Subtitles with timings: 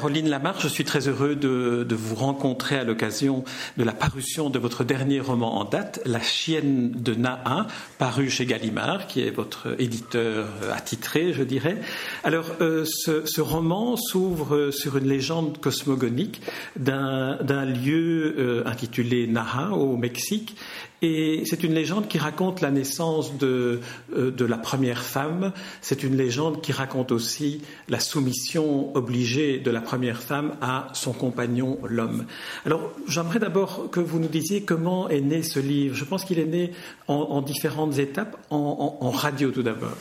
[0.00, 3.44] Caroline Lamarche, je suis très heureux de, vous rencontrer à l'occasion
[3.76, 7.66] de la parution de votre dernier roman en date, La chienne de Naa,
[7.98, 11.76] paru chez Gallimard, qui est votre éditeur attitré, je dirais.
[12.24, 16.40] Alors, euh, ce, roman s'ouvre sur une légende cosmogonique
[16.76, 20.56] d'un lieu euh, intitulé Naha au Mexique
[21.02, 23.80] et c'est une légende qui raconte la naissance de,
[24.14, 25.52] euh, de la première femme.
[25.80, 31.12] C'est une légende qui raconte aussi la soumission obligée de la première femme à son
[31.12, 32.26] compagnon, l'homme.
[32.66, 35.94] Alors, j'aimerais d'abord que vous nous disiez comment est né ce livre.
[35.94, 36.72] Je pense qu'il est né
[37.08, 39.96] en, différentes étapes, en, radio tout d'abord.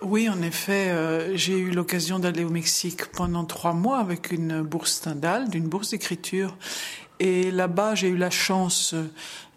[0.00, 4.62] Oui, en effet, euh, j'ai eu l'occasion d'aller au Mexique pendant trois mois avec une
[4.62, 6.56] bourse Stendhal, d'une bourse d'écriture.
[7.20, 8.94] Et là-bas, j'ai eu la chance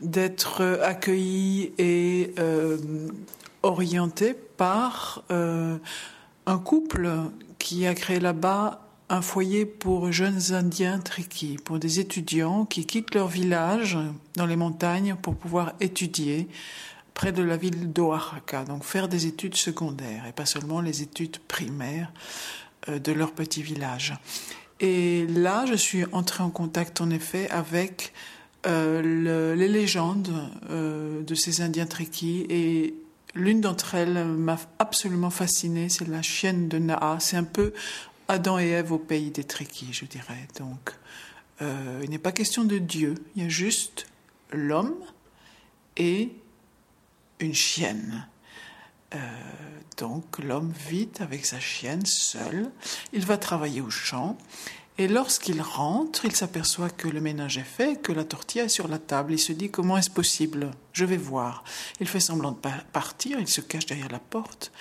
[0.02, 2.78] d'être accueillie et euh,
[3.64, 5.78] orientée par euh,
[6.46, 7.10] un couple
[7.60, 13.13] qui a créé là-bas un foyer pour jeunes Indiens triquis, pour des étudiants qui quittent
[13.13, 13.98] leur village
[14.38, 16.48] dans les montagnes pour pouvoir étudier
[17.13, 21.40] près de la ville d'Oaxaca, donc faire des études secondaires et pas seulement les études
[21.40, 22.12] primaires
[22.88, 24.13] euh, de leur petit village.
[24.82, 28.13] Et là, je suis entrée en contact en effet avec
[28.65, 30.34] euh, les légendes
[30.71, 32.96] euh, de ces Indiens Trekkies et
[33.35, 37.18] l'une d'entre elles m'a absolument fascinée, c'est la chienne de Naa.
[37.20, 37.73] C'est un peu
[38.27, 40.48] Adam et Ève au pays des Trekkies, je dirais.
[40.57, 40.95] Donc,
[41.62, 44.07] euh, il n'est pas question de Dieu, il y a juste
[44.51, 44.95] l'homme
[45.95, 46.32] et
[47.40, 48.27] une chienne.
[49.98, 52.71] Donc l'homme vit avec sa chienne seul.
[53.13, 54.37] Il va travailler au champ
[54.98, 58.87] et lorsqu'il rentre, il s'aperçoit que le ménage est fait, que la tortilla est sur
[58.87, 59.34] la table.
[59.34, 60.71] Il se dit comment est-ce possible?
[60.93, 61.63] Je vais voir.
[61.99, 62.57] Il fait semblant de
[62.91, 64.72] partir, il se cache derrière la porte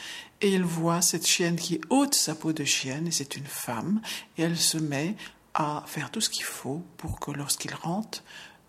[0.40, 4.00] et il voit cette chienne qui ôte sa peau de chienne et c'est une femme
[4.36, 5.16] et elle se met
[5.54, 8.22] à faire tout ce qu'il faut pour que lorsqu'il rentre,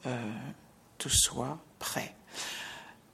[0.06, 0.32] euh,
[0.98, 2.16] tout soit prêt.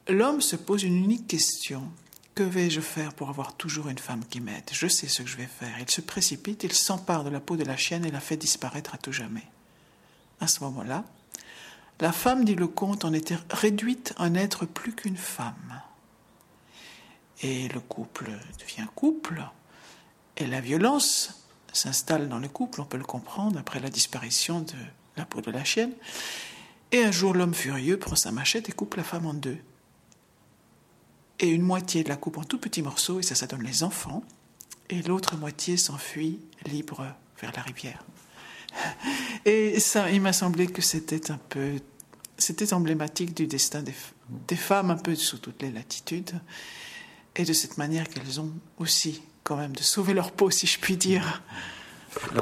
[0.07, 1.91] L'homme se pose une unique question.
[2.37, 4.69] Que vais-je faire pour avoir toujours une femme qui m'aide?
[4.71, 5.75] Je sais ce que je vais faire.
[5.79, 8.93] Il se précipite, il s'empare de la peau de la chienne et la fait disparaître
[8.93, 9.47] à tout jamais.
[10.39, 11.03] À ce moment-là,
[11.99, 15.81] la femme, dit le comte, en était réduite à n'être plus qu'une femme.
[17.41, 19.43] Et le couple devient couple,
[20.37, 21.43] et la violence
[21.73, 24.75] s'installe dans le couple, on peut le comprendre, après la disparition de
[25.15, 25.93] la peau de la chienne.
[26.91, 29.57] Et un jour, l'homme furieux prend sa machette et coupe la femme en deux
[31.39, 33.83] et une moitié de la coupe en tout petits morceaux, et ça, ça donne les
[33.83, 34.23] enfants,
[34.89, 37.05] et l'autre moitié s'enfuit libre
[37.41, 38.03] vers la rivière.
[39.45, 41.79] Et ça, il m'a semblé que c'était un peu,
[42.37, 43.93] c'était emblématique du destin des,
[44.47, 46.39] des femmes un peu sous toutes les latitudes,
[47.35, 50.79] et de cette manière qu'elles ont aussi quand même de sauver leur peau, si je
[50.79, 51.41] puis dire.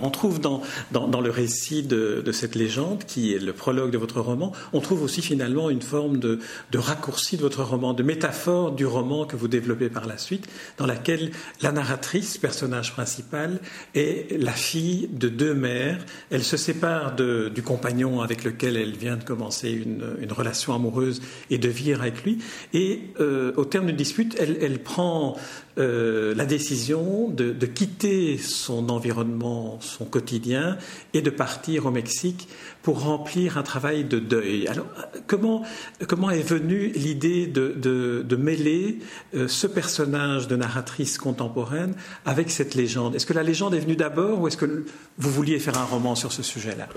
[0.02, 0.62] On trouve dans,
[0.94, 5.22] le récit de, cette légende, qui est le prologue de votre roman, on trouve aussi
[5.22, 6.40] finalement une forme de,
[6.74, 10.47] raccourci de votre roman, de métaphore du roman que vous développez par la suite,
[10.78, 11.31] dans laquelle
[11.62, 13.59] la narratrice, personnage principal,
[13.94, 16.00] est la fille de deux mères.
[16.30, 20.03] Elle se sépare du compagnon avec lequel elle vient de commencer une,
[20.36, 22.40] relation amoureuse et de vivre avec lui.
[22.74, 25.38] Et euh, au terme d'une dispute, elle, prend
[25.78, 30.77] euh, la décision de, quitter son environnement, son quotidien,
[31.13, 32.47] et de partir au Mexique
[32.81, 34.67] pour remplir un travail de deuil.
[34.67, 34.87] Alors,
[35.27, 35.63] comment,
[36.07, 38.99] comment est venue l'idée de, de, de, mêler
[39.35, 41.95] euh, ce personnage de narratrice contemporaine
[42.25, 43.15] avec cette légende?
[43.15, 44.85] Est-ce que la légende est venue d'abord ou est-ce que
[45.17, 46.87] vous vouliez faire un roman sur ce sujet-là?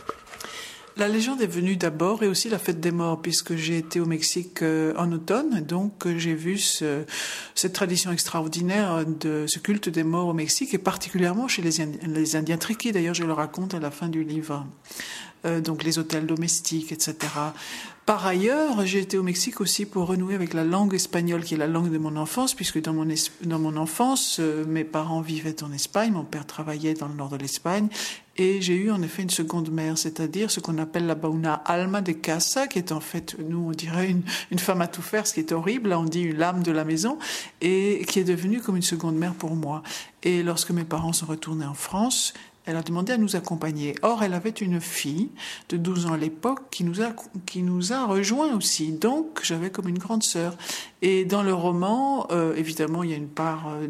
[0.99, 4.07] La légende est venue d'abord et aussi la fête des morts, puisque j'ai été au
[4.07, 7.05] Mexique euh, en automne, donc euh, j'ai vu ce,
[7.55, 11.99] cette tradition extraordinaire de ce culte des morts au Mexique, et particulièrement chez les, Indiens,
[12.09, 12.91] les Indiens triqués.
[12.91, 14.67] D'ailleurs, je le raconte à la fin du livre.
[15.45, 17.15] Euh, donc les hôtels domestiques, etc.
[18.07, 21.59] Par ailleurs, j'ai été au Mexique aussi pour renouer avec la langue espagnole, qui est
[21.59, 23.07] la langue de mon enfance, puisque dans mon,
[23.43, 27.29] dans mon enfance, euh, mes parents vivaient en Espagne, mon père travaillait dans le nord
[27.29, 27.89] de l'Espagne,
[28.39, 32.01] et j'ai eu en effet une seconde mère, c'est-à-dire ce qu'on appelle là-bas una alma
[32.01, 35.27] de casa, qui est en fait, nous on dirait une, une femme à tout faire,
[35.27, 37.19] ce qui est horrible, là on dit une lame de la maison,
[37.61, 39.83] et qui est devenue comme une seconde mère pour moi.
[40.23, 42.33] Et lorsque mes parents sont retournés en France,
[42.69, 43.95] elle a demandé à nous accompagner.
[44.03, 45.31] Or, elle avait une fille
[45.71, 47.15] de 12 ans à l'époque qui nous a,
[47.47, 48.93] qui nous a rejoints aussi.
[48.93, 50.55] Donc, j'avais comme une grande sœur.
[51.01, 53.87] Et dans le roman, euh, évidemment, il y a une part euh,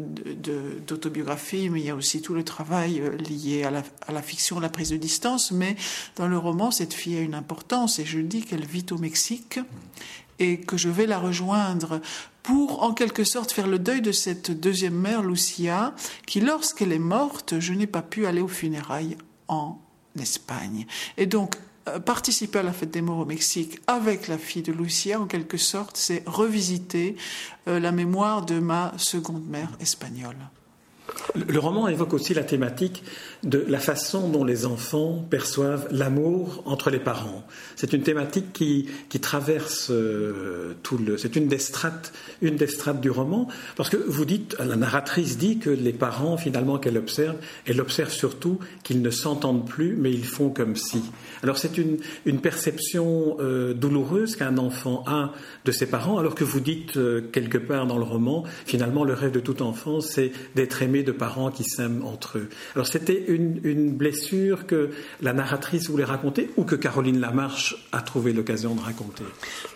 [0.87, 4.69] d'autobiographie, mais il y a aussi tout le travail euh, lié à la fiction, la
[4.69, 5.51] prise de distance.
[5.51, 5.75] Mais
[6.15, 9.59] dans le roman, cette fille a une importance et je dis qu'elle vit au Mexique
[10.39, 11.99] et que je vais la rejoindre
[12.49, 15.93] pour en quelque sorte faire le deuil de cette deuxième mère, Lucia,
[16.25, 19.17] qui lorsqu'elle est morte, je n'ai pas pu aller aux funérailles
[19.47, 19.77] en
[20.19, 20.87] Espagne.
[21.17, 21.57] Et donc,
[21.87, 25.27] euh, participer à la fête des morts au Mexique avec la fille de Lucia, en
[25.27, 27.17] quelque sorte, c'est revisiter
[27.67, 30.37] euh, la mémoire de ma seconde mère espagnole.
[31.47, 33.03] Le roman évoque aussi la thématique
[33.43, 37.45] de la façon dont les enfants perçoivent l'amour entre les parents.
[37.75, 38.87] C'est une thématique qui,
[39.19, 41.17] traverse euh, tout le.
[41.17, 45.37] C'est une des strates, une des strates du roman, parce que vous dites, la narratrice
[45.37, 47.35] dit que les parents, finalement, qu'elle observe,
[47.65, 51.01] elle observe surtout qu'ils ne s'entendent plus, mais ils font comme si.
[51.43, 55.33] Alors c'est une, une perception euh, douloureuse qu'un enfant a
[55.65, 59.13] de ses parents, alors que vous dites euh, quelque part dans le roman, finalement, le
[59.13, 62.49] rêve de tout enfant, c'est d'être aimé parents qui s'aiment entre eux.
[62.75, 64.91] Alors c'était une, blessure que
[65.21, 69.23] la narratrice voulait raconter ou que Caroline Lamarche a trouvé l'occasion de raconter?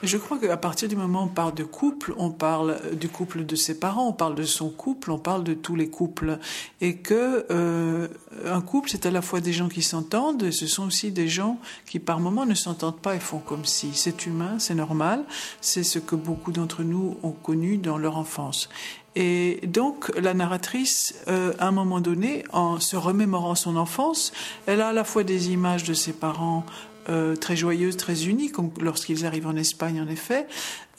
[0.03, 3.45] Je crois qu'à partir du moment où on parle de couple, on parle du couple
[3.45, 6.37] de ses parents, on parle de son couple, on parle de tous les couples.
[6.81, 8.07] Et que euh,
[8.45, 11.59] un couple, c'est à la fois des gens qui s'entendent, ce sont aussi des gens
[11.85, 13.91] qui par moments ne s'entendent pas et font comme si.
[13.93, 15.23] C'est humain, c'est normal,
[15.61, 18.69] c'est ce que beaucoup d'entre nous ont connu dans leur enfance.
[19.15, 24.33] Et donc, la narratrice, euh, à un moment donné, en se remémorant son enfance,
[24.65, 26.65] elle a à la fois des images de ses parents
[27.09, 30.47] euh, très joyeuses, très unies, comme lorsqu'ils arrivent en Espagne, en effet,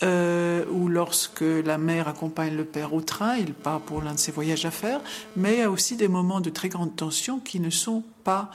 [0.02, 4.18] euh, ou lorsque la mère accompagne le père au train, il part pour l'un de
[4.18, 5.00] ses voyages à faire,
[5.34, 8.50] mais il y a aussi des moments de très grande tension qui ne sont pas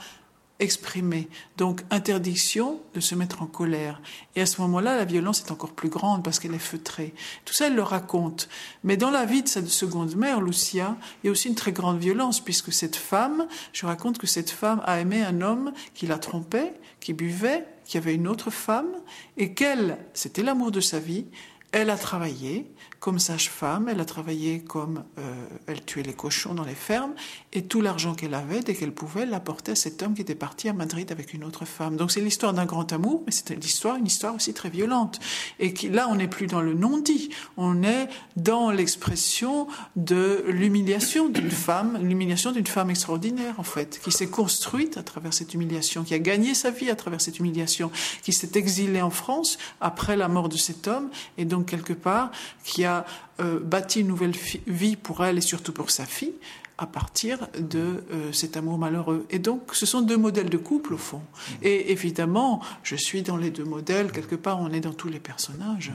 [0.60, 1.28] exprimer.
[1.56, 4.00] Donc interdiction de se mettre en colère.
[4.36, 7.12] Et à ce moment-là, la violence est encore plus grande parce qu'elle est feutrée.
[7.44, 8.48] Tout ça, elle le raconte.
[8.84, 11.72] Mais dans la vie de sa seconde mère, Lucia, il y a aussi une très
[11.72, 16.06] grande violence puisque cette femme, je raconte que cette femme a aimé un homme qui
[16.06, 18.92] la trompait, qui buvait, qui avait une autre femme
[19.36, 21.26] et qu'elle, c'était l'amour de sa vie,
[21.72, 22.66] elle a travaillé,
[22.98, 27.14] comme sage-femme, elle a travaillé comme euh, elle tuait les cochons dans les fermes,
[27.52, 30.68] et tout l'argent qu'elle avait, dès qu'elle pouvait, l'apportait à cet homme qui était parti
[30.68, 31.96] à Madrid avec une autre femme.
[31.96, 35.18] Donc c'est l'histoire d'un grand amour, mais c'est l'histoire, une histoire aussi très violente.
[35.58, 39.66] Et là, on n'est plus dans le non-dit, on est dans l'expression
[39.96, 45.32] de l'humiliation d'une femme, l'humiliation d'une femme extraordinaire, en fait, qui s'est construite à travers
[45.32, 47.90] cette humiliation, qui a gagné sa vie à travers cette humiliation,
[48.22, 52.30] qui s'est exilée en France après la mort de cet homme, et donc quelque part,
[52.64, 53.04] qui a
[53.40, 54.34] euh, bâti une nouvelle
[54.66, 56.34] vie pour elle et surtout pour sa fille
[56.78, 59.26] à partir de euh, cet amour malheureux.
[59.28, 61.20] Et donc, ce sont deux modèles de couple, au fond.
[61.62, 65.20] Et évidemment, je suis dans les deux modèles, quelque part, on est dans tous les
[65.20, 65.92] personnages.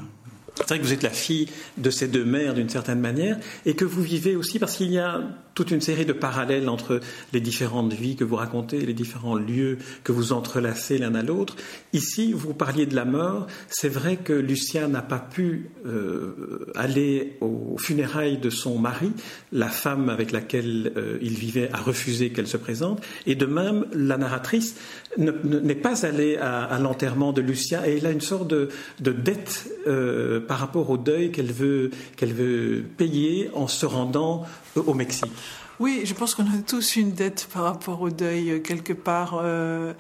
[0.57, 1.47] C'est vrai que vous êtes la fille
[1.77, 4.99] de ces deux mères d'une certaine manière, et que vous vivez aussi parce qu'il y
[4.99, 5.21] a
[5.55, 6.99] toute une série de parallèles entre
[7.33, 11.55] les différentes vies que vous racontez, les différents lieux que vous entrelacez l'un à l'autre.
[11.93, 13.47] Ici, vous parliez de la mort.
[13.69, 19.13] C'est vrai que Lucien n'a pas pu euh, aller aux funérailles de son mari.
[19.53, 23.01] La femme avec laquelle euh, il vivait a refusé qu'elle se présente.
[23.25, 24.75] Et de même, la narratrice
[25.17, 28.69] n'est pas allée à, l'enterrement de Lucien et elle a une sorte de,
[28.99, 34.43] dette euh, par rapport au deuil qu'elle veut, veut payer en se rendant
[34.75, 35.31] au Mexique.
[35.79, 39.39] Oui, je pense qu'on a tous une dette par rapport au deuil euh, quelque part.
[39.43, 39.93] Euh,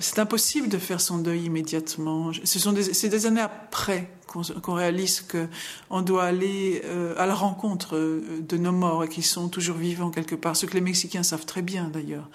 [0.00, 2.32] c'est impossible de faire son deuil immédiatement.
[2.44, 7.96] Ce sont c'est des années après qu'on réalise qu'on doit aller euh, à la rencontre
[7.96, 11.46] euh, de nos morts qui sont toujours vivants quelque part, ce que les Mexicains savent
[11.46, 12.28] très bien d'ailleurs.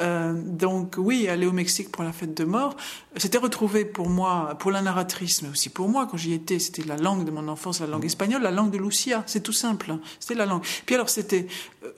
[0.00, 2.76] Euh, donc oui, aller au Mexique pour la fête de mort,
[3.16, 6.84] c'était retrouvé pour moi, pour la narratrice, mais aussi pour moi quand j'y étais, c'était
[6.84, 8.06] la langue de mon enfance, la langue mmh.
[8.06, 10.00] espagnole, la langue de Lucia, c'est tout simple, hein.
[10.20, 10.62] c'était la langue.
[10.84, 11.46] Puis alors c'était,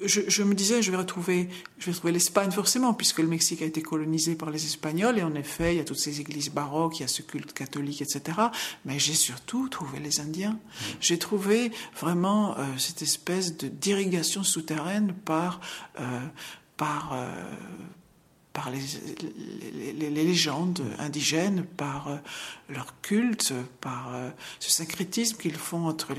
[0.05, 3.63] je, je, me disais, je vais retrouver, je vais retrouver l'Espagne forcément, puisque le Mexique
[3.63, 6.51] a été colonisé par les Espagnols et en effet, il y a toutes ces églises
[6.51, 8.39] baroques, il y a ce culte catholique, etc.
[8.85, 10.59] Mais j'ai sur tout trouvé les Indiens.
[11.01, 15.61] J'ai trouvé vraiment euh, cette espèce de d'irrigation souterraine par
[16.01, 16.21] euh,
[16.77, 17.31] par euh,
[18.53, 18.81] par les,
[19.93, 22.19] les, légendes indigènes, par
[22.69, 24.11] leur culte, par
[24.59, 26.13] ce syncrétisme qu'ils font entre,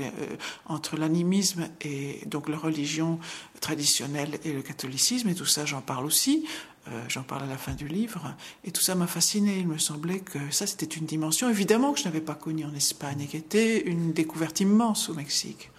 [0.64, 3.18] entre l'animisme et donc la religion
[3.60, 6.46] traditionnelle et le catholicisme, et tout ça j'en parle aussi.
[6.92, 9.58] Euh, j'en parle à la fin du livre, et tout ça m'a fasciné.
[9.58, 12.74] Il me semblait que ça, c'était une dimension, évidemment, que je n'avais pas connue en
[12.74, 15.70] Espagne, et qui était une découverte immense au Mexique.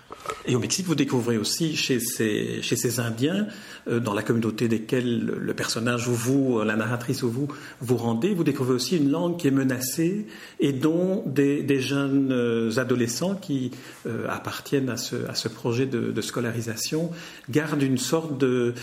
[0.45, 3.47] Et au Mexique, vous découvrez aussi chez ces, chez ces Indiens,
[3.87, 7.47] euh, dans la communauté desquels le personnage ou vous, la narratrice ou vous,
[7.79, 10.25] vous rendez, vous découvrez aussi une langue qui est menacée
[10.59, 13.71] et dont des, des jeunes euh, adolescents qui
[14.05, 17.09] euh, appartiennent à ce, à ce projet de, scolarisation
[17.49, 18.75] gardent une sorte de...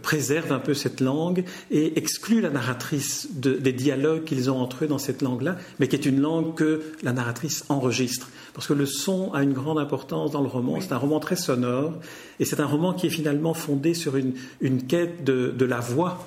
[0.00, 4.84] préservent un peu cette langue et excluent la narratrice de, des dialogues qu'ils ont entre
[4.84, 8.30] eux dans cette langue-là, mais qui est une langue que la narratrice enregistre.
[8.54, 10.80] Parce que le son a une grande importance dans le roman.
[10.80, 11.94] C'est un roman très sonore
[12.38, 15.80] et c'est un roman qui est finalement fondé sur une, une quête de, de la
[15.80, 16.24] voix.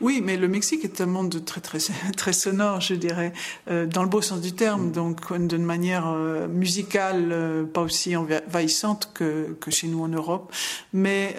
[0.00, 1.78] Oui, mais le Mexique est un monde très très
[2.16, 3.32] très sonore, je dirais,
[3.70, 4.92] euh, dans le beau sens du terme, mm.
[4.92, 10.52] donc d'une manière euh, musicale, euh, pas aussi envahissante que, que chez nous en Europe,
[10.92, 11.36] mais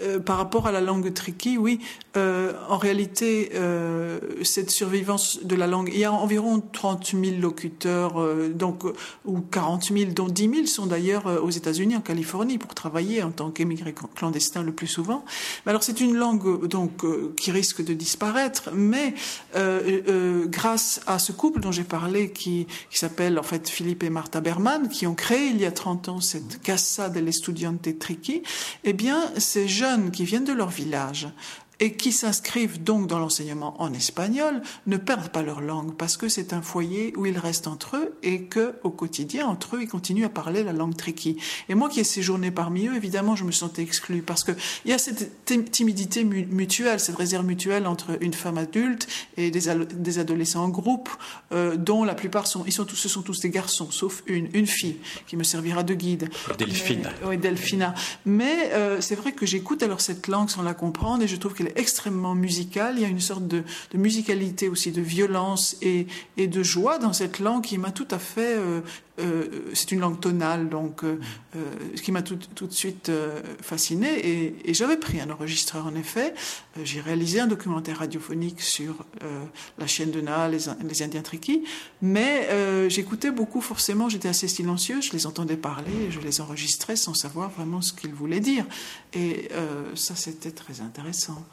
[0.00, 1.80] euh, par rapport à la langue triqui, oui,
[2.16, 7.40] euh, en réalité, euh, cette survivance de la langue, il y a environ 30 000
[7.40, 8.14] locuteurs,
[8.50, 8.84] donc
[9.24, 13.30] ou 40 000, dont 10 000 sont d'ailleurs aux États-Unis, en Californie, pour travailler en
[13.30, 15.24] tant qu'émigrés clandestins le plus souvent.
[15.66, 17.04] Mais alors c'est une langue donc
[17.36, 19.14] qui risque de disparaître, mais
[20.46, 24.88] grâce à ce couple dont j'ai parlé, qui, s'appelle en fait Philippe et Martha Berman,
[24.88, 28.42] qui ont créé il y a 30 ans cette Casa del Estudiante Triqui,
[28.84, 31.28] eh bien ces jeunes qui viennent de leur village
[31.80, 36.28] et qui s'inscrivent donc dans l'enseignement en espagnol ne perdent pas leur langue parce que
[36.28, 39.88] c'est un foyer où ils restent entre eux et que au quotidien entre eux ils
[39.88, 41.36] continuent à parler la langue triqui.
[41.68, 44.52] Et moi qui ai séjourné parmi eux, évidemment, je me sentais exclue parce que
[44.84, 49.06] il y a cette timidité mutuelle, cette réserve mutuelle entre une femme adulte
[49.36, 49.60] et des,
[49.94, 51.08] des adolescents en groupe,
[51.52, 54.48] euh, dont la plupart sont, ils sont tous, ce sont tous des garçons, sauf une,
[54.54, 56.28] une fille qui me servira de guide.
[56.58, 57.10] Delphine.
[57.24, 57.94] oui, Delphina.
[58.26, 61.54] Mais euh, c'est vrai que j'écoute alors cette langue sans la comprendre et je trouve
[61.54, 62.94] qu'elle extrêmement musical.
[62.96, 63.62] Il y a une sorte de,
[63.94, 66.06] musicalité aussi, de violence et,
[66.36, 68.80] de joie dans cette langue qui m'a tout à fait euh,
[69.20, 71.16] euh, c'est une langue tonale, donc euh,
[72.02, 73.10] qui m'a tout, de suite
[73.60, 74.54] fasciné.
[74.64, 76.34] Et, j'avais pris un enregistreur, en effet.
[76.84, 79.04] J'ai réalisé un documentaire radiophonique sur
[79.78, 81.64] la chienne de Na, les, les Indiens Triquis.
[82.00, 82.48] Mais
[82.88, 87.50] j'écoutais beaucoup, forcément, j'étais assez silencieux, je les entendais parler, je les enregistrais sans savoir
[87.50, 88.64] vraiment ce qu'ils voulaient dire.
[89.14, 89.48] Et
[89.94, 91.44] ça, c'était très intéressant.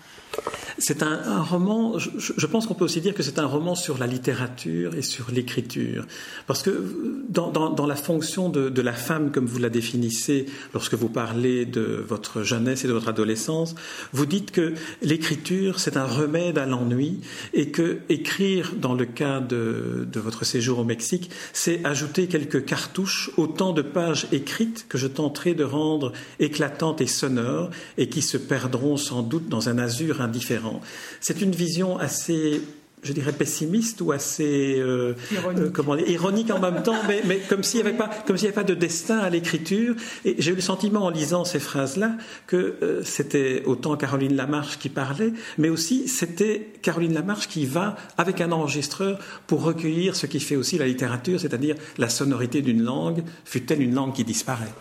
[0.77, 4.07] C'est un, roman, je, pense qu'on peut aussi dire que c'est un roman sur la
[4.07, 6.05] littérature et sur l'écriture.
[6.47, 11.07] Parce que dans, dans, la fonction de, la femme, comme vous la définissez lorsque vous
[11.07, 13.73] parlez de votre jeunesse et de votre adolescence,
[14.11, 17.21] vous dites que l'écriture, c'est un remède à l'ennui
[17.53, 22.65] et que écrire, dans le cas de, de votre séjour au Mexique, c'est ajouter quelques
[22.65, 28.21] cartouches, autant de pages écrites que je tenterai de rendre éclatantes et sonores et qui
[28.21, 30.81] se perdront sans doute dans un azur indifférent.
[31.21, 32.61] C'est une vision assez
[33.05, 35.63] je dirais pessimiste ou assez euh, ironique.
[35.63, 38.45] Euh, comment ironique en même temps, mais, mais comme s'il n'y avait pas comme s'il
[38.45, 39.95] n'y avait pas de destin à l'écriture.
[40.25, 42.13] Et j'ai eu le sentiment en lisant ces phrases-là
[42.47, 47.95] que euh, c'était autant Caroline Lamarche qui parlait, mais aussi c'était Caroline Lamarche qui va
[48.17, 52.81] avec un enregistreur pour recueillir ce qui fait aussi la littérature, c'est-à-dire la sonorité d'une
[52.81, 54.73] langue, fut-elle une langue qui disparaît.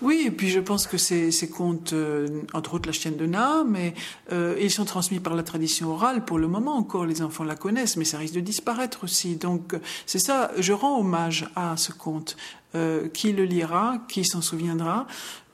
[0.00, 3.26] Oui, et puis je pense que ces, ces contes, euh, entre autres la chienne de
[3.26, 3.94] Na, mais
[4.32, 6.24] euh, ils sont transmis par la tradition orale.
[6.24, 9.36] Pour le moment encore, les enfants la connaissent, mais ça risque de disparaître aussi.
[9.36, 9.74] Donc
[10.06, 12.36] c'est ça, je rends hommage à ce conte.
[12.74, 15.06] Euh, qui le lira, qui s'en souviendra.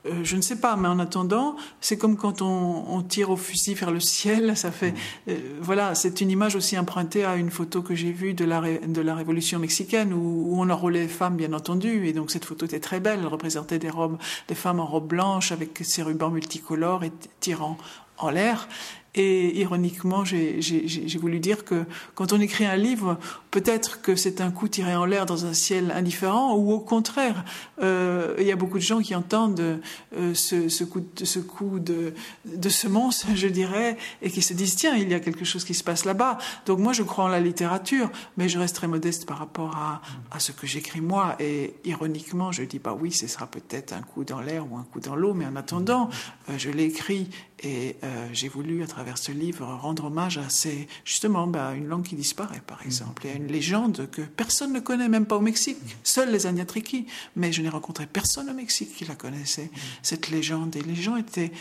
[0.05, 3.73] Euh, je ne sais pas, mais en attendant, c'est comme quand on, tire au fusil
[3.73, 4.55] vers le ciel.
[4.55, 4.95] Ça fait, mmh.
[5.29, 8.61] euh, voilà, c'est une image aussi empruntée à une photo que j'ai vue de la,
[8.61, 12.07] de la Révolution mexicaine où, on enrôlait les femmes, bien entendu.
[12.07, 13.19] Et donc cette photo était très belle.
[13.21, 17.77] Elle représentait des robes, des femmes en robe blanche avec ces rubans multicolores et tirant
[18.17, 18.67] en l'air.
[19.15, 23.17] Et ironiquement, j'ai voulu dire que quand on écrit un livre,
[23.49, 27.45] peut-être que c'est un coup tiré en l'air dans un ciel indifférent, ou au contraire,
[27.81, 29.79] euh, il y a beaucoup de gens qui entendent
[30.17, 32.13] euh, ce, coup, de, ce coup de,
[32.45, 35.73] de semence, je dirais, et qui se disent tiens, il y a quelque chose qui
[35.73, 36.37] se passe là-bas.
[36.65, 40.01] Donc moi, je crois en la littérature, mais je reste très modeste par rapport à,
[40.31, 41.37] à ce que j'écris moi.
[41.39, 44.83] Et ironiquement, je dis bah oui, ce sera peut-être un coup dans l'air ou un
[44.83, 46.09] coup dans l'eau, mais en attendant,
[46.49, 47.29] euh, je l'ai écrit
[47.63, 51.87] et euh, j'ai voulu, à travers ce livre, rendre hommage à ces, justement, bah, une
[51.87, 55.37] langue qui disparaît, par exemple, et à une légende que personne ne connaît, même pas
[55.37, 55.77] au Mexique.
[56.03, 57.07] Seuls les Agnatriki.
[57.35, 59.71] Mais je n'ai rencontré personne au Mexique qui la connaissait,
[60.01, 60.75] cette légende.
[60.75, 61.51] Et les gens étaient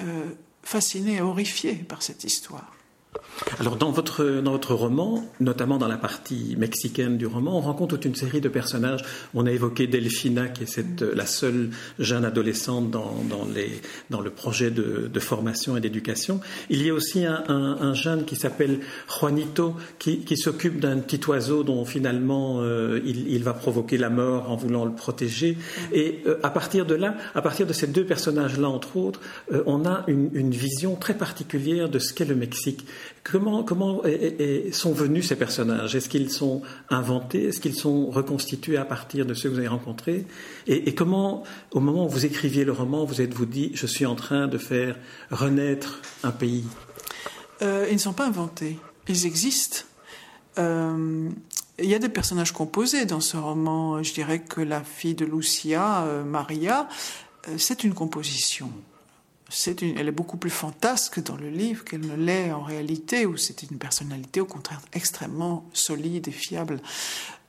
[0.00, 0.30] euh,
[0.62, 2.75] fascinés et horrifiés par cette histoire.
[3.58, 7.96] Alors dans votre, dans votre roman, notamment dans la partie mexicaine du roman, on rencontre
[7.96, 9.02] toute une série de personnages.
[9.34, 13.80] On a évoqué Delphina, qui est cette, la seule jeune adolescente dans, dans, les,
[14.10, 16.40] dans le projet de, formation et d'éducation.
[16.70, 20.98] Il y a aussi un, un, un jeune qui s'appelle Juanito, qui, qui s'occupe d'un
[20.98, 25.56] petit oiseau dont finalement euh, il, va provoquer la mort en voulant le protéger.
[25.92, 29.20] Et euh, à partir de là, à partir de ces deux personnages-là, entre autres,
[29.52, 32.84] euh, on a une vision très particulière de ce qu'est le Mexique.
[33.22, 33.64] Comment,
[34.72, 35.94] sont venus ces personnages?
[35.96, 37.48] Est-ce qu'ils sont inventés?
[37.48, 40.26] Est-ce qu'ils sont reconstitués à partir de ceux que vous avez rencontrés?
[40.66, 44.14] Et, comment, au moment où vous écriviez le roman, vous êtes-vous dit, je suis en
[44.14, 44.96] train de faire
[45.30, 46.64] renaître un pays
[47.62, 48.78] euh, Ils ne sont pas inventés.
[49.08, 49.80] Ils existent.
[50.58, 51.28] Euh,
[51.78, 54.02] il y a des personnages composés dans ce roman.
[54.02, 56.88] Je dirais que la fille de Lucia, euh, Maria,
[57.58, 58.70] c'est une composition.
[59.70, 63.62] Elle est beaucoup plus fantasque dans le livre qu'elle ne l'est en réalité, où c'est
[63.62, 66.80] une personnalité au contraire extrêmement solide et fiable.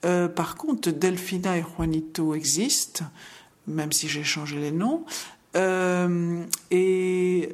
[0.05, 3.05] Euh, par contre, Delphina et Juanito existent,
[3.65, 5.05] même si j'ai changé les noms.
[5.55, 7.49] Euh, et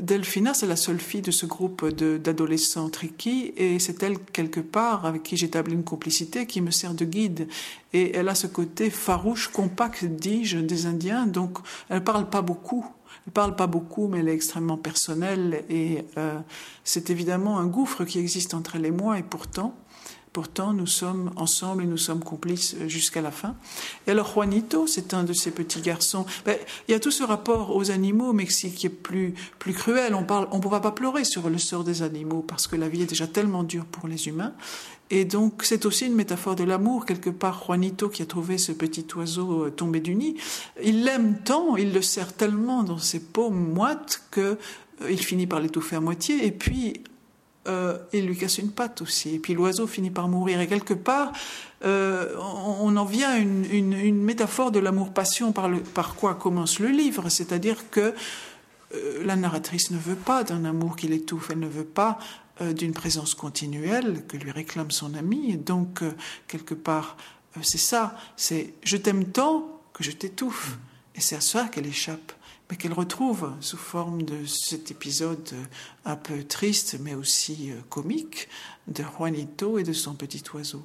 [0.00, 5.06] Delphina, c'est la seule fille de ce groupe d'adolescents tricky, et c'est elle, quelque part,
[5.06, 7.48] avec qui j'établis une complicité, qui me sert de guide.
[7.94, 12.84] Et elle a ce côté farouche, compact, dis-je, des Indiens, donc elle parle pas beaucoup.
[13.26, 16.38] Elle parle pas beaucoup, mais elle est extrêmement personnelle, et euh,
[16.84, 19.74] c'est évidemment un gouffre qui existe entre elle et moi, et pourtant,
[20.36, 23.54] Pourtant, nous sommes ensemble et nous sommes complices euh, jusqu'à la fin.
[24.06, 26.26] Et alors, Juanito, c'est un de ces petits garçons.
[26.44, 29.72] Ben, il y a tout ce rapport aux animaux au Mexique qui est plus, plus
[29.72, 30.14] cruel.
[30.14, 33.06] On ne pourra pas pleurer sur le sort des animaux parce que la vie est
[33.06, 34.52] déjà tellement dure pour les humains.
[35.08, 37.64] Et donc, c'est aussi une métaphore de l'amour, quelque part.
[37.64, 40.36] Juanito, qui a trouvé ce petit oiseau euh, tombé du nid,
[40.84, 44.58] il l'aime tant, il le serre tellement dans ses paumes moites que
[45.00, 46.46] euh, il finit par l'étouffer à moitié.
[46.46, 47.00] Et puis,
[47.66, 49.34] euh, il lui casse une patte aussi.
[49.34, 50.60] Et puis l'oiseau finit par mourir.
[50.60, 51.32] Et quelque part,
[51.84, 57.28] euh, on, en vient à une, métaphore de l'amour-passion par, par quoi commence le livre.
[57.28, 58.14] C'est-à-dire que
[58.94, 62.18] euh, la narratrice ne veut pas d'un amour qui l'étouffe, elle ne veut pas
[62.74, 65.50] d'une présence continuelle que lui réclame son ami.
[65.50, 66.00] Et donc,
[66.48, 67.18] quelque part,
[67.60, 70.78] c'est ça, c'est je t'aime tant que je t'étouffe.
[71.14, 72.32] Et c'est à ça qu'elle échappe
[72.74, 75.52] qu'elle retrouve sous forme de cet épisode
[76.04, 78.48] un peu triste, mais aussi euh, comique,
[78.88, 80.82] de Juanito et de son petit oiseau.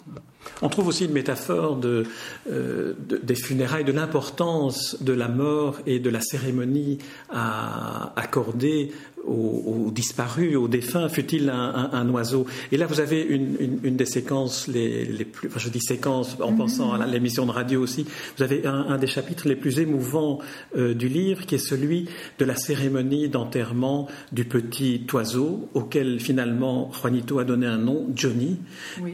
[0.61, 6.09] On trouve aussi une métaphore euh, des funérailles, de l'importance de la mort et de
[6.09, 8.91] la cérémonie à accorder
[9.25, 12.45] aux, disparus, aux défunts, fut-il un, oiseau.
[12.71, 16.93] Et là, vous avez une, des séquences les, plus, enfin, je dis séquences en pensant
[16.93, 18.05] à l'émission de radio aussi,
[18.37, 20.39] vous avez un, des chapitres les plus émouvants
[20.75, 22.09] euh, du livre, qui est celui
[22.39, 28.59] de la cérémonie d'enterrement du petit oiseau, auquel finalement Juanito a donné un nom, Johnny,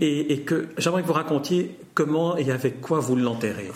[0.02, 3.72] et, et que j'aimerais que vous racontiez comment et avec quoi vous l'enterrez.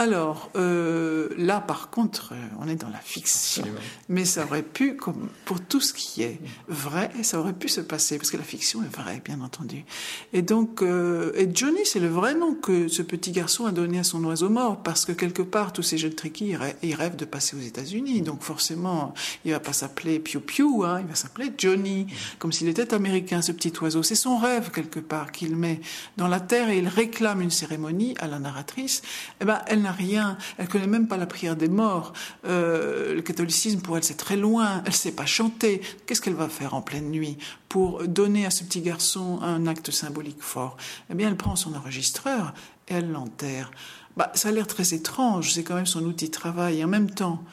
[0.00, 3.64] Alors, euh, là, par contre, euh, on est dans la fiction.
[4.08, 7.80] Mais ça aurait pu, comme pour tout ce qui est vrai, ça aurait pu se
[7.80, 9.84] passer, parce que la fiction est vraie, bien entendu.
[10.32, 13.98] Et donc, euh, et Johnny, c'est le vrai nom que ce petit garçon a donné
[13.98, 17.24] à son oiseau mort, parce que quelque part, tous ces jeunes tricky, ils rêvent de
[17.24, 18.22] passer aux États-Unis.
[18.22, 22.06] Donc, forcément, il va pas s'appeler Piu Piu, hein, il va s'appeler Johnny,
[22.38, 24.04] comme s'il était américain, ce petit oiseau.
[24.04, 25.80] C'est son rêve, quelque part, qu'il met
[26.16, 29.02] dans la terre et il réclame une cérémonie à la narratrice.
[29.40, 32.12] Eh ben, elle rien, elle connaît même pas la prière des morts.
[32.46, 35.80] Euh, le catholicisme pour elle c'est très loin, elle sait pas chanter.
[36.06, 39.90] Qu'est-ce qu'elle va faire en pleine nuit pour donner à ce petit garçon un acte
[39.90, 40.76] symbolique fort?
[41.10, 42.54] Eh bien, elle prend son enregistreur
[42.88, 43.70] et elle l'enterre.
[44.16, 46.84] Bah, ça a l'air très étrange, c'est quand même son outil de travail.
[46.84, 47.44] En même temps,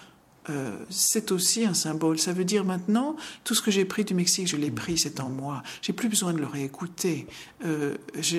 [0.50, 2.20] euh, c'est aussi un symbole.
[2.20, 5.20] Ça veut dire maintenant, tout ce que j'ai pris du Mexique, je l'ai pris, c'est
[5.20, 5.64] en moi.
[5.82, 7.28] J'ai plus besoin de le réécouter.
[7.66, 7.96] Euh,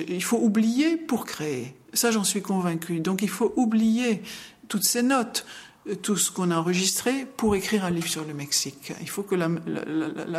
[0.07, 1.75] il faut oublier pour créer.
[1.97, 2.99] Ça, j'en suis convaincue.
[2.99, 4.21] Donc, il faut oublier
[4.67, 5.47] toutes ces notes,
[5.87, 8.93] euh, tout ce qu'on a enregistré pour écrire un livre sur le Mexique.
[9.01, 9.49] Il faut que la,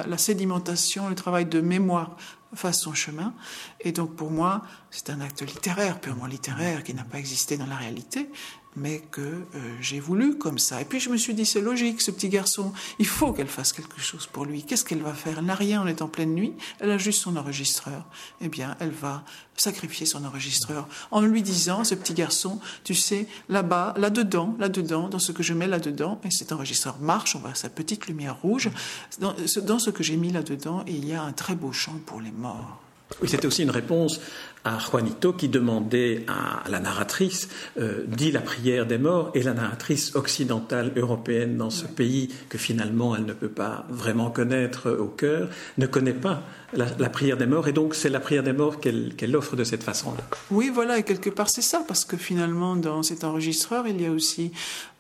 [0.07, 2.17] la sédimentation, le travail de mémoire
[2.55, 3.35] fasse son chemin.
[3.81, 7.67] Et donc, pour moi, c'est un acte littéraire, purement littéraire, qui n'a pas existé dans
[7.67, 8.31] la réalité,
[8.77, 9.45] mais que euh,
[9.81, 10.81] j'ai voulu comme ça.
[10.81, 13.73] Et puis je me suis dit, c'est logique, ce petit garçon, il faut qu'elle fasse
[13.73, 14.63] quelque chose pour lui.
[14.63, 15.39] Qu'est-ce qu'elle va faire?
[15.39, 18.05] Elle n'a rien, on est en pleine nuit, elle a juste son enregistreur.
[18.41, 19.25] Eh bien, elle va
[19.57, 25.19] sacrifier son enregistreur en lui disant, ce petit garçon, tu sais, là-bas, là-dedans, là-dedans, dans
[25.19, 28.71] ce que je mets là-dedans, et cet enregistreur marche, on voit sa petite lumière rouge,
[29.19, 32.21] dans, dans ce que j'ai mis là-dedans, il y a un très beau chant pour
[32.21, 32.81] les morts.
[33.23, 34.21] Oui, c'était aussi une réponse
[34.69, 39.55] à Juanito qui demandait à la narratrice euh, dit la prière des morts et la
[39.55, 45.07] narratrice occidentale européenne dans ce pays que finalement elle ne peut pas vraiment connaître au
[45.07, 46.43] cœur ne connaît pas
[46.75, 49.83] la, prière des morts et donc c'est la prière des morts qu'elle offre de cette
[49.83, 50.23] façon-là.
[50.51, 54.05] Oui, voilà, et quelque part c'est ça parce que finalement dans cet enregistreur il y
[54.05, 54.53] a aussi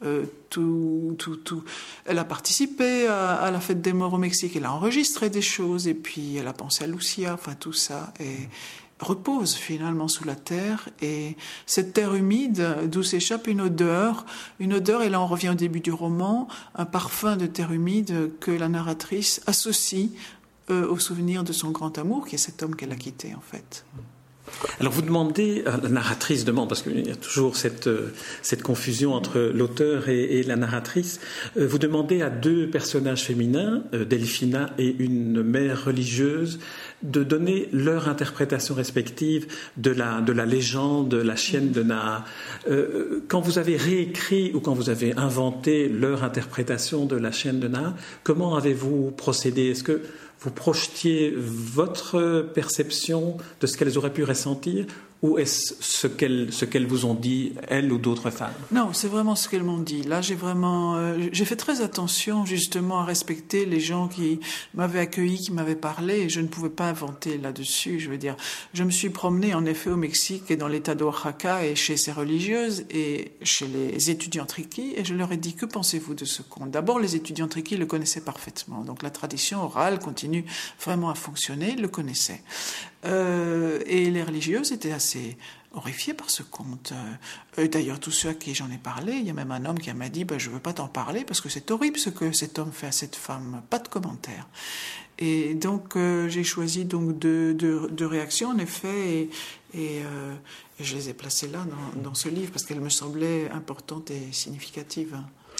[0.02, 1.62] euh, tout, tout, tout.
[2.06, 5.88] Elle a participé à, la fête des morts au Mexique, elle a enregistré des choses
[5.88, 8.48] et puis elle a pensé à Lucia, enfin tout ça et
[9.00, 14.26] repose finalement sous la terre et cette terre humide d'où s'échappe une odeur,
[14.58, 18.32] une odeur, et là on revient au début du roman, un parfum de terre humide
[18.40, 20.10] que la narratrice associe
[20.70, 23.40] euh, au souvenir de son grand amour, qui est cet homme qu'elle a quitté en
[23.40, 23.84] fait.
[24.80, 28.62] Alors vous demandez, euh, la narratrice demande, parce qu'il y a toujours cette, euh, cette
[28.62, 31.20] confusion entre l'auteur et, la narratrice,
[31.56, 36.58] euh, vous demandez à deux personnages féminins, Delphina et une mère religieuse,
[37.02, 42.24] de donner leur interprétation respective de la, de la légende, la chienne de Naa.
[43.28, 47.68] quand vous avez réécrit ou quand vous avez inventé leur interprétation de la chienne de
[47.68, 47.94] Naa,
[48.24, 49.70] comment avez-vous procédé?
[49.70, 50.00] Est-ce que
[50.40, 54.86] vous projetiez votre perception de ce qu'elles auraient pu ressentir
[55.22, 58.52] ou est-ce ce qu'elles ce qu'elles vous ont dit, elles ou d'autres femmes?
[58.70, 60.02] Non, c'est vraiment ce qu'elles m'ont dit.
[60.02, 64.38] Là, j'ai vraiment, euh, j'ai fait très attention justement à respecter les gens qui
[64.74, 66.28] m'avaient accueilli, qui m'avaient parlé.
[66.28, 67.98] Je ne pouvais pas inventer là-dessus.
[67.98, 68.36] Je veux dire,
[68.74, 72.12] je me suis promenée en effet au Mexique et dans l'État d'Oaxaca et chez ces
[72.12, 76.42] religieuses et chez les étudiants triquis et je leur ai dit que pensez-vous de ce
[76.42, 76.70] conte?
[76.70, 78.82] D'abord, les étudiants triquis le connaissaient parfaitement.
[78.82, 80.44] Donc la tradition orale continue
[80.80, 82.42] vraiment à fonctionner, le connaissaient.
[83.04, 85.07] Euh, et les religieuses étaient assez
[85.72, 86.92] horrifiées par ce conte.
[87.58, 89.78] Euh, D'ailleurs, tous ceux à qui j'en ai parlé, il y a même un homme
[89.78, 92.10] qui m'a dit ben, Je ne veux pas t'en parler parce que c'est horrible ce
[92.10, 93.62] que cet homme fait à cette femme.
[93.70, 94.46] Pas de commentaire.
[95.18, 99.28] Et donc, euh, j'ai choisi donc deux, de réactions, en effet,
[99.74, 100.34] et, euh,
[100.78, 104.12] et, je les ai placées là dans, dans ce livre parce qu'elles me semblaient importantes
[104.12, 105.18] et significatives.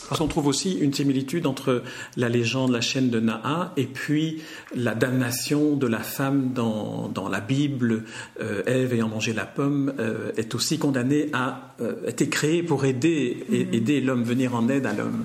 [0.09, 1.83] Parce qu'on trouve aussi une similitude entre
[2.17, 4.43] la légende, la chaîne de Naa, et puis
[4.75, 8.05] la damnation de la femme dans, dans la Bible.
[8.41, 12.85] Euh, Ève ayant mangé la pomme euh, est aussi condamnée à euh, été créée pour
[12.85, 13.75] aider, mm-hmm.
[13.75, 15.25] aider l'homme, venir en aide à l'homme.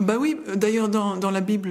[0.00, 1.70] Bah oui, d'ailleurs dans, la Bible,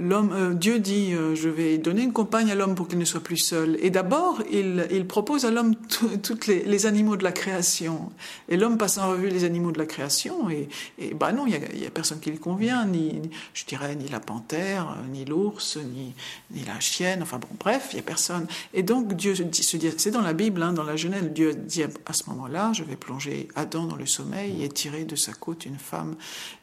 [0.00, 3.04] l'homme, euh, Dieu dit euh, je vais donner une compagne à l'homme pour qu'il ne
[3.04, 3.78] soit plus seul.
[3.80, 8.10] Et d'abord, il, propose à l'homme tous les, animaux de la création.
[8.48, 10.50] Et l'homme passe en revue les animaux de la création.
[10.50, 13.22] Et, et bah non, il y a, personne qui lui convient, ni
[13.54, 16.12] je dirais ni la panthère, ni l'ours, ni,
[16.50, 17.22] ni la chienne.
[17.22, 18.48] Enfin bon, bref, il y a personne.
[18.74, 21.84] Et donc Dieu se dit, c'est dans la Bible, hein, dans la Genèse, Dieu dit
[21.84, 25.66] à ce moment-là, je vais plonger Adam dans le sommeil et tirer de sa côte
[25.66, 26.16] une femme,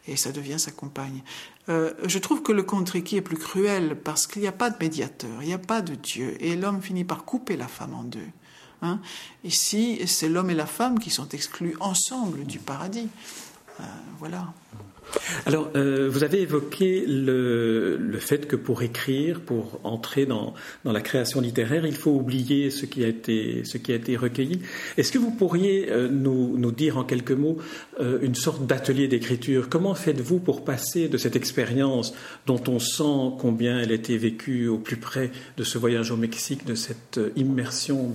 [0.07, 1.21] et ça devient sa compagne.
[1.69, 4.69] Euh, je trouve que le conte Ricky est plus cruel parce qu'il n'y a pas
[4.69, 7.93] de médiateur, il n'y a pas de Dieu, et l'homme finit par couper la femme
[7.93, 8.27] en deux.
[8.81, 8.99] Hein.
[9.43, 13.09] Ici, c'est l'homme et la femme qui sont exclus ensemble du paradis.
[13.79, 13.83] Euh,
[14.19, 14.53] voilà.
[15.45, 21.39] Alors, euh, vous avez évoqué le, fait que pour écrire, pour entrer dans, la création
[21.39, 23.63] littéraire, il faut oublier ce qui a été,
[24.17, 24.61] recueilli.
[24.97, 27.57] Est-ce que vous pourriez euh, nous, dire en quelques mots
[27.99, 29.69] euh, une sorte d'atelier d'écriture?
[29.69, 32.13] Comment faites-vous pour passer de cette expérience
[32.45, 36.17] dont on sent combien elle a été vécue au plus près de ce voyage au
[36.17, 38.11] Mexique, de cette immersion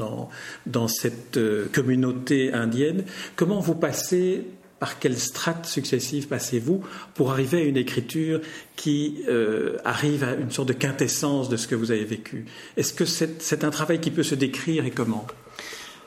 [0.66, 1.38] dans cette
[1.72, 3.04] communauté indienne?
[3.36, 4.44] Comment vous passez
[4.82, 6.82] par quelles strates successives passez-vous
[7.14, 8.40] pour arriver à une écriture
[8.74, 12.46] qui euh, arrive à une sorte de quintessence de ce que vous avez vécu?
[12.76, 15.24] Est-ce que c'est un travail qui peut se décrire et comment?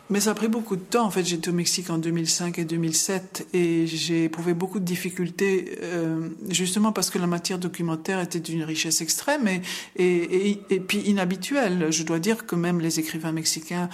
[0.09, 1.05] Mais ça a pris beaucoup de temps.
[1.05, 5.79] En fait, j'étais au Mexique en 2005 et 2007 et j'ai éprouvé beaucoup de difficultés,
[5.81, 9.61] euh, justement parce que la matière documentaire était d'une richesse extrême et,
[9.95, 11.87] et, et, et, puis inhabituelle.
[11.91, 13.89] Je dois dire que même les écrivains mexicains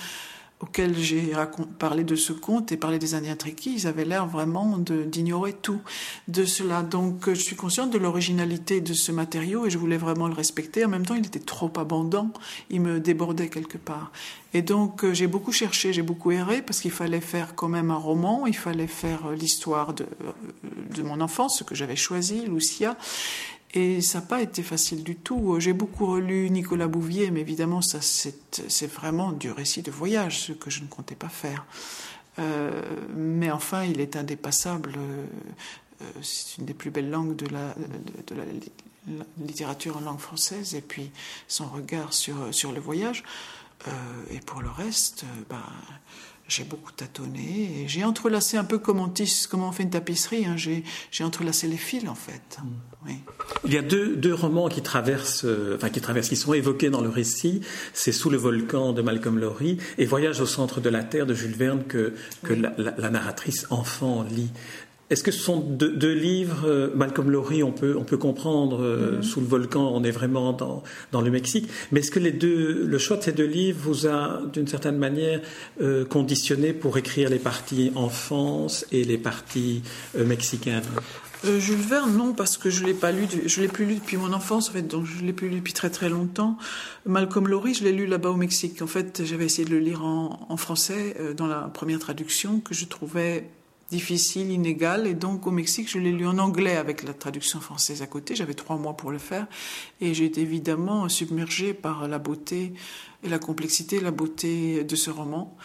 [0.62, 1.34] auxquels j'ai
[1.80, 5.82] parlé de ce conte et parlé des Indiens triquis, ils avaient l'air vraiment d'ignorer tout
[6.28, 6.84] de cela.
[6.84, 10.86] Donc je suis consciente de l'originalité de ce matériau et je voulais vraiment le respecter.
[10.86, 12.32] En même temps, il était trop abondant,
[12.70, 14.12] il me débordait quelque part.
[14.54, 17.96] Et donc j'ai beaucoup cherché, j'ai beaucoup erré parce qu'il fallait faire quand même un
[17.96, 20.06] roman, il fallait faire l'histoire de,
[20.96, 22.98] de mon enfance, ce que j'avais choisi, Lucia.
[23.74, 25.58] Et ça n'a pas été facile du tout.
[25.60, 30.52] J'ai beaucoup relu Nicolas Bouvier, mais évidemment, ça c'est vraiment du récit de voyage, ce
[30.52, 31.66] que je ne comptais pas faire.
[32.40, 32.82] Euh,
[33.16, 34.94] mais enfin, il est indépassable.
[34.98, 35.26] Euh,
[36.22, 37.76] c'est une des plus belles langues de la,
[39.40, 41.12] littérature en langue française, et puis
[41.48, 43.24] son regard sur le voyage.
[43.88, 43.92] Euh,
[44.30, 45.64] et pour le reste, bah,
[46.48, 49.90] j'ai beaucoup tâtonné et j'ai entrelacé un peu comme on, tisse, comme on fait une
[49.90, 50.46] tapisserie.
[50.46, 50.56] Hein.
[50.58, 50.84] J'ai,
[51.24, 52.60] entrelacé les fils en fait.
[52.62, 53.12] Mm.
[53.66, 56.90] Il y a deux, deux, romans qui traversent, euh, enfin qui traversent, qui sont évoqués
[56.90, 57.62] dans le récit.
[57.94, 61.34] C'est Sous le volcan de Malcolm Lowry et Voyage au centre de la Terre de
[61.34, 62.14] Jules Verne que,
[62.44, 64.52] que la, la, narratrice enfant lit.
[65.12, 68.82] Est-ce que ce sont deux, deux livres, euh, Malcolm Lowry, on peut, on peut comprendre,
[68.82, 69.24] euh, mm-hmm.
[69.24, 72.86] sous le volcan, on est vraiment dans, dans le Mexique, mais est-ce que les deux,
[72.86, 75.42] le choix de ces deux livres vous a, d'une certaine manière,
[75.82, 79.84] euh, conditionné pour écrire les parties enfance et les parties
[80.16, 80.84] mexicaines?
[81.44, 84.32] Jules Verne, non, parce que je l'ai pas lu, je l'ai plus lu depuis mon
[84.32, 86.58] enfance, en fait, donc je l'ai plus lu depuis très très longtemps.
[87.06, 88.82] Malcolm Lowry, je l'ai lu là-bas au Mexique.
[88.82, 92.74] En fait, j'avais essayé de le lire en, en français dans la première traduction que
[92.74, 93.50] je trouvais
[93.92, 95.06] difficile, inégal.
[95.06, 98.36] Et donc au Mexique, je l'ai lu en anglais avec la traduction française à côté.
[98.36, 99.48] J'avais trois mois pour le faire.
[100.00, 102.74] Et j'ai été évidemment submergée par la beauté
[103.24, 105.56] et la complexité, la beauté de ce roman.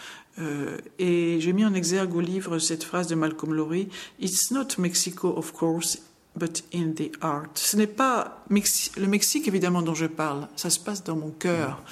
[0.99, 5.33] et j'ai mis en exergue au livre cette phrase de Malcolm Lowry It's not Mexico,
[5.35, 5.97] of course,
[6.37, 7.47] but in the art.
[7.55, 11.83] Ce n'est pas le Mexique évidemment dont je parle, ça se passe dans mon cœur.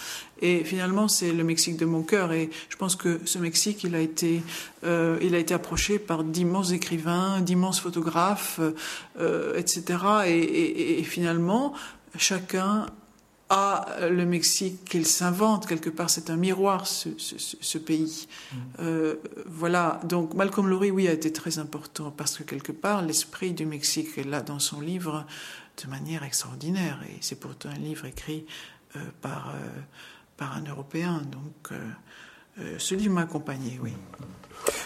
[0.41, 2.33] Et finalement, c'est le Mexique de mon cœur.
[2.33, 4.43] Et je pense que ce Mexique, il a été,
[4.83, 8.59] euh, il a été approché par d'immenses écrivains, d'immenses photographes,
[9.19, 9.83] euh, etc.
[10.27, 11.73] Et, et, finalement,
[12.17, 12.85] chacun
[13.49, 16.09] a le Mexique qu'il s'invente quelque part.
[16.09, 18.27] C'est un miroir, ce, ce, ce pays.
[18.27, 18.57] Mm.
[18.79, 19.99] Euh, voilà.
[20.03, 24.17] Donc Malcolm Lowry, oui, a été très important parce que quelque part, l'esprit du Mexique
[24.17, 25.25] est là dans son livre
[25.83, 26.99] de manière extraordinaire.
[27.09, 28.45] Et c'est pourtant un livre écrit
[28.95, 29.79] euh, par, euh,
[30.37, 31.21] par un Européen.
[31.31, 31.77] Donc
[32.77, 33.91] ce livre m'a accompagné, oui.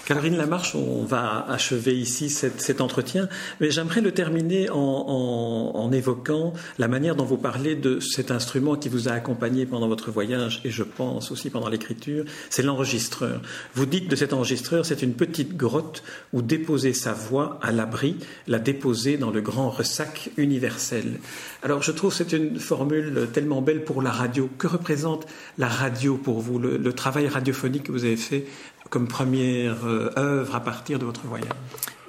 [0.09, 6.87] Caroline Lamarche, on va achever ici cet, entretien, mais j'aimerais le terminer en, évoquant la
[6.87, 10.71] manière dont vous parlez de cet instrument qui vous a accompagné pendant votre voyage et
[10.71, 13.39] je pense aussi pendant l'écriture, c'est l'enregistreur.
[13.75, 16.01] Vous dites de cet enregistreur, c'est une petite grotte
[16.33, 18.15] où déposer sa voix à l'abri,
[18.47, 21.19] la déposer dans le grand ressac universel.
[21.61, 24.49] Alors je trouve que c'est une formule tellement belle pour la radio.
[24.57, 25.27] Que représente
[25.59, 28.47] la radio pour vous, le travail radiophonique que vous avez fait
[28.89, 31.49] comme première euh, œuvre à partir de votre voyage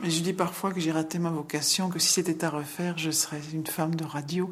[0.02, 3.40] Je dis parfois que j'ai raté ma vocation, que si c'était à refaire, je serais
[3.52, 4.50] une femme de radio,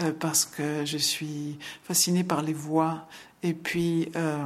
[0.00, 3.08] euh, parce que je suis fascinée par les voix,
[3.42, 4.44] et puis euh,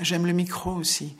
[0.00, 1.16] j'aime le micro aussi.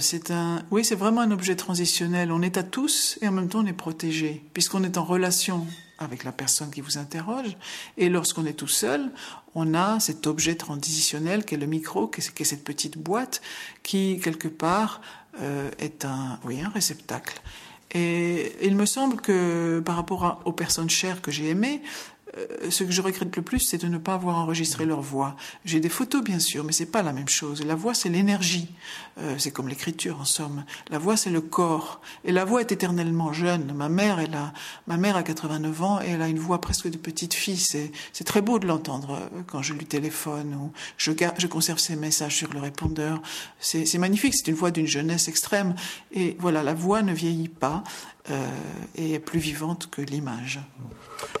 [0.00, 2.32] c'est un, oui, c'est vraiment un objet transitionnel.
[2.32, 5.66] On est à tous et en même temps on est protégé, puisqu'on est en relation
[5.98, 7.56] avec la personne qui vous interroge.
[7.96, 9.10] Et lorsqu'on est tout seul,
[9.54, 13.40] on a cet objet transitionnel qu'est le micro, qui est, cette petite boîte
[13.82, 15.00] qui, quelque part,
[15.40, 17.40] euh, est un, oui, un réceptacle.
[17.92, 21.82] Et il me semble que par rapport aux personnes chères que j'ai aimées,
[22.70, 25.36] ce que je regrette le plus, c'est de ne pas avoir enregistré leur voix.
[25.64, 27.64] J'ai des photos, bien sûr, mais c'est pas la même chose.
[27.64, 28.68] La voix, c'est l'énergie.
[29.18, 30.64] Euh, c'est comme l'écriture, en somme.
[30.90, 32.00] La voix, c'est le corps.
[32.24, 33.72] Et la voix est éternellement jeune.
[33.74, 34.52] Ma mère, elle a,
[34.86, 37.56] ma mère a 89 ans et elle a une voix presque de petite fille.
[37.56, 41.78] C'est, c'est très beau de l'entendre euh, quand je lui téléphone ou je, je conserve
[41.78, 43.20] ses messages sur le répondeur.
[43.58, 44.34] C'est, c'est magnifique.
[44.34, 45.74] C'est une voix d'une jeunesse extrême.
[46.12, 48.17] Et voilà, la voix ne vieillit pas euh,
[48.96, 50.60] et est plus vivante que l'image.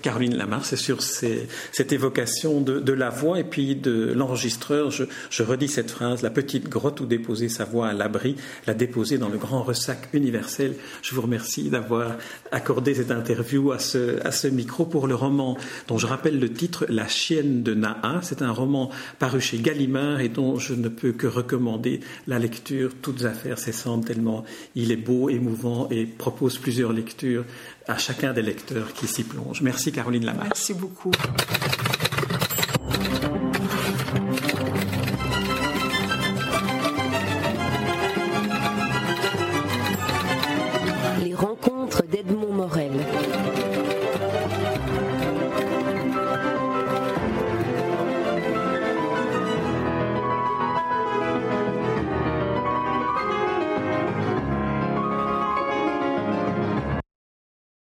[0.02, 4.90] Caroline Lamar, c'est sur cette évocation de, la voix et puis de l'enregistreur.
[4.90, 9.18] Je, redis cette phrase la petite grotte où déposer sa voix à l'abri, la déposer
[9.18, 10.74] dans le grand ressac universel.
[11.02, 12.16] Je vous remercie d'avoir
[12.52, 16.52] accordé cette interview à ce, à ce micro pour le roman dont je rappelle le
[16.52, 18.20] titre La chienne de Naa.
[18.22, 22.92] C'est un roman paru chez Gallimard et dont je ne peux que recommander la lecture,
[23.00, 27.44] toutes affaires cessantes, tellement il est beau, émouvant et propose plusieurs lectures
[27.86, 29.62] à chacun des lecteurs qui s'y plongent.
[29.62, 30.48] Merci Caroline Lamarck.
[30.48, 31.10] Merci beaucoup.